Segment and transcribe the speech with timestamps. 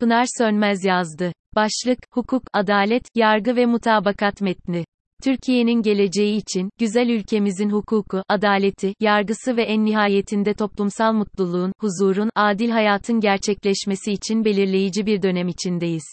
[0.00, 1.32] Pınar Sönmez yazdı.
[1.54, 4.84] Başlık, hukuk, adalet, yargı ve mutabakat metni.
[5.22, 12.70] Türkiye'nin geleceği için, güzel ülkemizin hukuku, adaleti, yargısı ve en nihayetinde toplumsal mutluluğun, huzurun, adil
[12.70, 16.04] hayatın gerçekleşmesi için belirleyici bir dönem içindeyiz.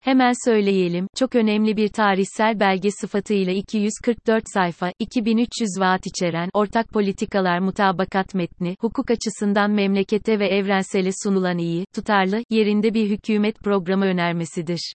[0.00, 7.58] Hemen söyleyelim, çok önemli bir tarihsel belge sıfatıyla 244 sayfa, 2300 vaat içeren, ortak politikalar
[7.58, 14.94] mutabakat metni, hukuk açısından memlekete ve evrensele sunulan iyi, tutarlı, yerinde bir hükümet programı önermesidir.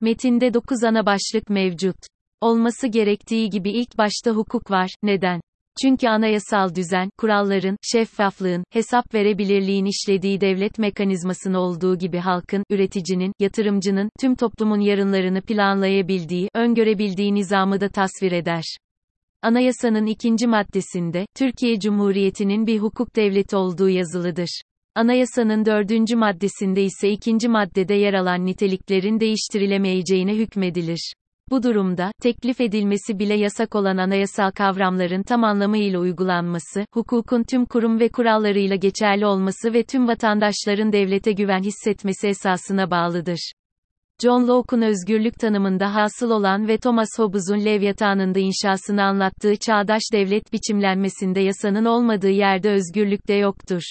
[0.00, 1.96] Metinde 9 ana başlık mevcut.
[2.40, 5.40] Olması gerektiği gibi ilk başta hukuk var, neden?
[5.82, 14.10] Çünkü anayasal düzen, kuralların, şeffaflığın, hesap verebilirliğin işlediği devlet mekanizmasını olduğu gibi halkın, üreticinin, yatırımcının,
[14.20, 18.64] tüm toplumun yarınlarını planlayabildiği, öngörebildiği nizamı da tasvir eder.
[19.42, 24.62] Anayasanın ikinci maddesinde, Türkiye Cumhuriyeti'nin bir hukuk devleti olduğu yazılıdır.
[24.94, 31.12] Anayasanın dördüncü maddesinde ise ikinci maddede yer alan niteliklerin değiştirilemeyeceğine hükmedilir.
[31.52, 38.00] Bu durumda, teklif edilmesi bile yasak olan anayasal kavramların tam anlamıyla uygulanması, hukukun tüm kurum
[38.00, 43.52] ve kurallarıyla geçerli olması ve tüm vatandaşların devlete güven hissetmesi esasına bağlıdır.
[44.22, 50.52] John Locke'un özgürlük tanımında hasıl olan ve Thomas Hobbes'un Leviathan'ın da inşasını anlattığı çağdaş devlet
[50.52, 53.82] biçimlenmesinde yasanın olmadığı yerde özgürlük de yoktur.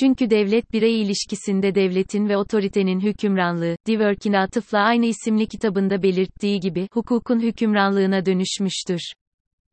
[0.00, 7.40] Çünkü devlet-birey ilişkisinde devletin ve otoritenin hükümranlığı, Dworkin atıfla aynı isimli kitabında belirttiği gibi, hukukun
[7.40, 9.00] hükümranlığına dönüşmüştür.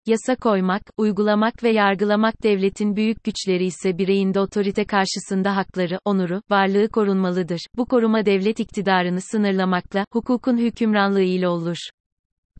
[0.05, 6.41] Yasa koymak, uygulamak ve yargılamak devletin büyük güçleri ise bireyin de otorite karşısında hakları, onuru,
[6.49, 7.59] varlığı korunmalıdır.
[7.77, 11.77] Bu koruma devlet iktidarını sınırlamakla, hukukun hükümranlığı ile olur.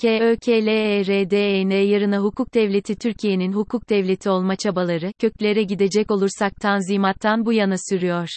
[0.02, 7.76] KÖKLERDEN yarına hukuk devleti Türkiye'nin hukuk devleti olma çabaları, köklere gidecek olursak tanzimattan bu yana
[7.90, 8.28] sürüyor.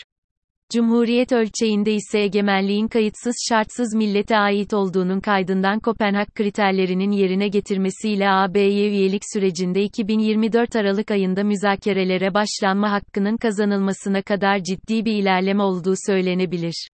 [0.73, 8.91] Cumhuriyet ölçeğinde ise egemenliğin kayıtsız şartsız millete ait olduğunun kaydından Kopenhag kriterlerinin yerine getirmesiyle AB'ye
[8.91, 16.89] üyelik sürecinde 2024 Aralık ayında müzakerelere başlanma hakkının kazanılmasına kadar ciddi bir ilerleme olduğu söylenebilir.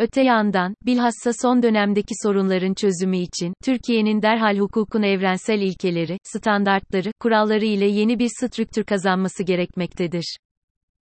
[0.00, 7.64] Öte yandan, bilhassa son dönemdeki sorunların çözümü için, Türkiye'nin derhal hukukun evrensel ilkeleri, standartları, kuralları
[7.64, 10.36] ile yeni bir strüktür kazanması gerekmektedir.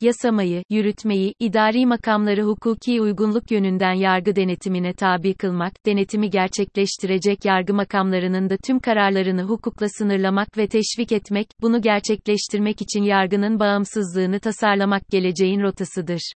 [0.00, 8.50] Yasamayı, yürütmeyi, idari makamları hukuki uygunluk yönünden yargı denetimine tabi kılmak, denetimi gerçekleştirecek yargı makamlarının
[8.50, 15.60] da tüm kararlarını hukukla sınırlamak ve teşvik etmek, bunu gerçekleştirmek için yargının bağımsızlığını tasarlamak geleceğin
[15.60, 16.32] rotasıdır.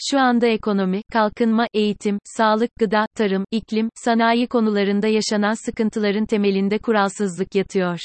[0.00, 7.54] Şu anda ekonomi, kalkınma, eğitim, sağlık, gıda, tarım, iklim, sanayi konularında yaşanan sıkıntıların temelinde kuralsızlık
[7.54, 7.98] yatıyor.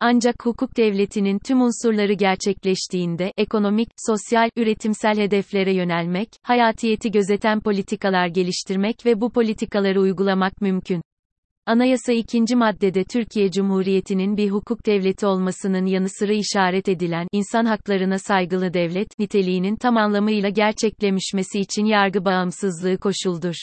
[0.00, 9.06] Ancak hukuk devletinin tüm unsurları gerçekleştiğinde, ekonomik, sosyal, üretimsel hedeflere yönelmek, hayatiyeti gözeten politikalar geliştirmek
[9.06, 11.02] ve bu politikaları uygulamak mümkün.
[11.66, 12.56] Anayasa 2.
[12.56, 19.18] maddede Türkiye Cumhuriyeti'nin bir hukuk devleti olmasının yanı sıra işaret edilen insan haklarına saygılı devlet
[19.18, 23.54] niteliğinin tam anlamıyla gerçekleşmesi için yargı bağımsızlığı koşuldur.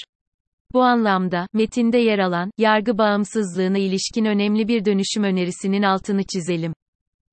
[0.74, 6.74] Bu anlamda, metinde yer alan, yargı bağımsızlığına ilişkin önemli bir dönüşüm önerisinin altını çizelim.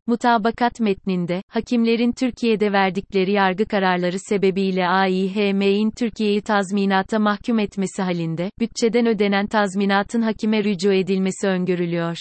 [0.09, 9.07] Mutabakat metninde, hakimlerin Türkiye'de verdikleri yargı kararları sebebiyle AİHM'in Türkiye'yi tazminata mahkum etmesi halinde, bütçeden
[9.07, 12.17] ödenen tazminatın hakime rücu edilmesi öngörülüyor.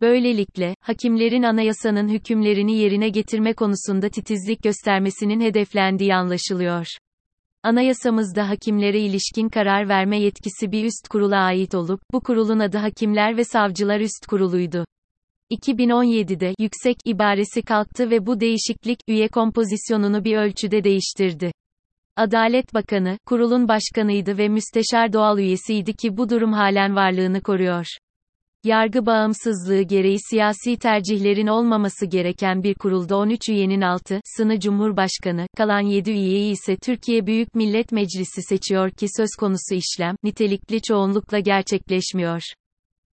[0.00, 6.86] Böylelikle, hakimlerin anayasanın hükümlerini yerine getirme konusunda titizlik göstermesinin hedeflendiği anlaşılıyor.
[7.62, 13.36] Anayasamızda hakimlere ilişkin karar verme yetkisi bir üst kurula ait olup, bu kurulun adı Hakimler
[13.36, 14.84] ve Savcılar Üst Kurulu'ydu.
[15.50, 21.52] 2017'de yüksek ibaresi kalktı ve bu değişiklik üye kompozisyonunu bir ölçüde değiştirdi.
[22.16, 27.86] Adalet Bakanı, kurulun başkanıydı ve müsteşar doğal üyesiydi ki bu durum halen varlığını koruyor.
[28.64, 35.80] Yargı bağımsızlığı gereği siyasi tercihlerin olmaması gereken bir kurulda 13 üyenin altı, sını Cumhurbaşkanı, kalan
[35.80, 42.42] 7 üyeyi ise Türkiye Büyük Millet Meclisi seçiyor ki söz konusu işlem, nitelikli çoğunlukla gerçekleşmiyor.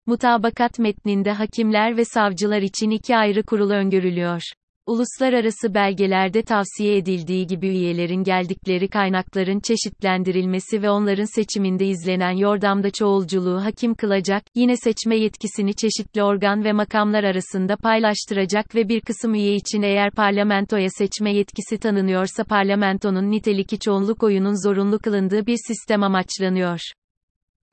[0.06, 4.42] Mutabakat metninde hakimler ve savcılar için iki ayrı kurul öngörülüyor.
[4.86, 13.64] Uluslararası belgelerde tavsiye edildiği gibi üyelerin geldikleri kaynakların çeşitlendirilmesi ve onların seçiminde izlenen yordamda çoğulculuğu
[13.64, 19.54] hakim kılacak, yine seçme yetkisini çeşitli organ ve makamlar arasında paylaştıracak ve bir kısım üye
[19.54, 26.80] için eğer parlamentoya seçme yetkisi tanınıyorsa parlamentonun nitelikli çoğunluk oyunun zorunlu kılındığı bir sistem amaçlanıyor.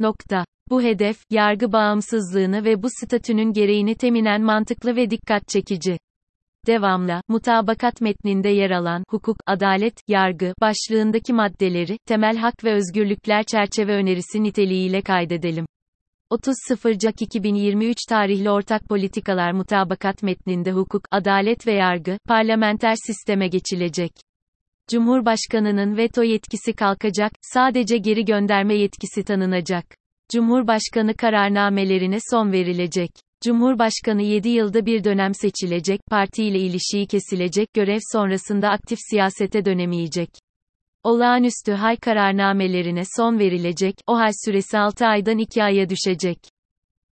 [0.02, 0.46] Nokta.
[0.70, 5.98] Bu hedef, yargı bağımsızlığını ve bu statünün gereğini teminen mantıklı ve dikkat çekici.
[6.68, 13.96] Devamla, mutabakat metninde yer alan, hukuk, adalet, yargı, başlığındaki maddeleri, temel hak ve özgürlükler çerçeve
[13.96, 15.66] önerisi niteliğiyle kaydedelim.
[16.30, 16.56] 30
[16.86, 24.12] Ocak 2023 tarihli ortak politikalar mutabakat metninde hukuk, adalet ve yargı, parlamenter sisteme geçilecek.
[24.90, 29.86] Cumhurbaşkanının veto yetkisi kalkacak, sadece geri gönderme yetkisi tanınacak.
[30.34, 33.12] Cumhurbaşkanı kararnamelerine son verilecek.
[33.44, 40.30] Cumhurbaşkanı 7 yılda bir dönem seçilecek, partiyle ilişiği kesilecek, görev sonrasında aktif siyasete dönemeyecek.
[41.04, 46.38] Olağanüstü hal kararnamelerine son verilecek, o hal süresi 6 aydan 2 aya düşecek.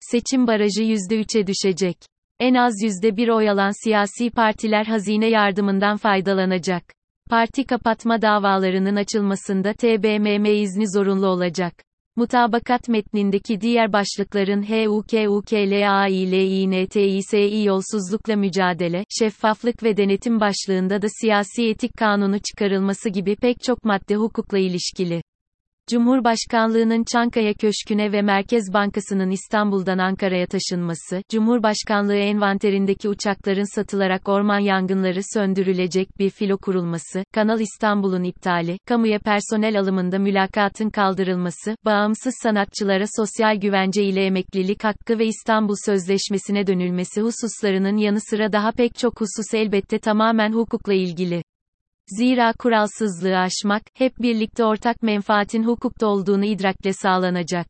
[0.00, 1.96] Seçim barajı %3'e düşecek.
[2.40, 6.97] En az %1 oy alan siyasi partiler hazine yardımından faydalanacak.
[7.30, 11.72] Parti kapatma davalarının açılmasında TBMM izni zorunlu olacak.
[12.16, 22.38] Mutabakat metnindeki diğer başlıkların HUKUKLAİLİNTİSİ yolsuzlukla mücadele, şeffaflık ve denetim başlığında da siyasi etik kanunu
[22.38, 25.22] çıkarılması gibi pek çok madde hukukla ilişkili.
[25.90, 35.20] Cumhurbaşkanlığının Çankaya Köşkü'ne ve Merkez Bankası'nın İstanbul'dan Ankara'ya taşınması, Cumhurbaşkanlığı envanterindeki uçakların satılarak orman yangınları
[35.34, 43.56] söndürülecek bir filo kurulması, Kanal İstanbul'un iptali, kamuya personel alımında mülakatın kaldırılması, bağımsız sanatçılara sosyal
[43.56, 49.54] güvence ile emeklilik hakkı ve İstanbul Sözleşmesi'ne dönülmesi hususlarının yanı sıra daha pek çok husus
[49.54, 51.42] elbette tamamen hukukla ilgili.
[52.16, 57.66] Zira kuralsızlığı aşmak, hep birlikte ortak menfaatin hukukta olduğunu idrakle sağlanacak.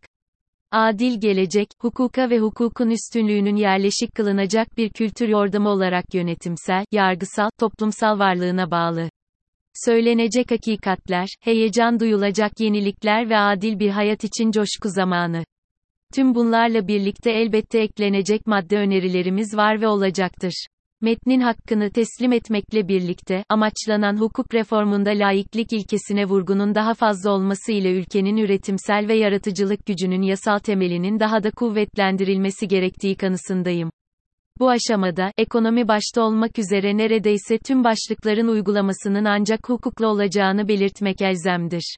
[0.71, 8.19] Adil gelecek, hukuka ve hukukun üstünlüğünün yerleşik kılınacak bir kültür yordamı olarak yönetimsel, yargısal, toplumsal
[8.19, 9.11] varlığına bağlı.
[9.85, 15.45] Söylenecek hakikatler, heyecan duyulacak yenilikler ve adil bir hayat için coşku zamanı.
[16.15, 20.67] Tüm bunlarla birlikte elbette eklenecek madde önerilerimiz var ve olacaktır.
[21.01, 27.93] Metnin hakkını teslim etmekle birlikte, amaçlanan hukuk reformunda laiklik ilkesine vurgunun daha fazla olması ile
[27.93, 33.91] ülkenin üretimsel ve yaratıcılık gücünün yasal temelinin daha da kuvvetlendirilmesi gerektiği kanısındayım.
[34.59, 41.97] Bu aşamada, ekonomi başta olmak üzere neredeyse tüm başlıkların uygulamasının ancak hukukla olacağını belirtmek elzemdir.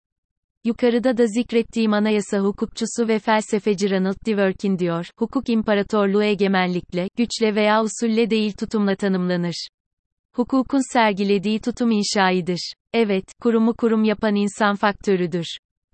[0.64, 7.82] Yukarıda da zikrettiğim anayasa hukukçusu ve felsefeci Ronald Dworkin diyor, hukuk imparatorluğu egemenlikle, güçle veya
[7.82, 9.68] usulle değil tutumla tanımlanır.
[10.34, 12.72] Hukukun sergilediği tutum inşaidir.
[12.92, 15.46] Evet, kurumu kurum yapan insan faktörüdür.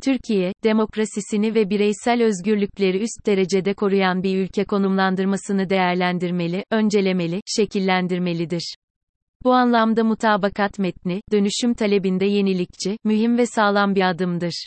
[0.03, 8.75] Türkiye, demokrasisini ve bireysel özgürlükleri üst derecede koruyan bir ülke konumlandırmasını değerlendirmeli, öncelemeli, şekillendirmelidir.
[9.45, 14.67] Bu anlamda mutabakat metni, dönüşüm talebinde yenilikçi, mühim ve sağlam bir adımdır.